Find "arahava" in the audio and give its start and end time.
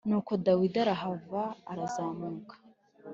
0.83-1.43